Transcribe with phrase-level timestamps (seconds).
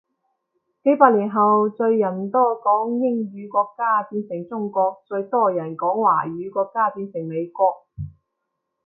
[0.83, 7.85] 幾百年後最人多講英語國家變成中國，最多人講華語國家變成美國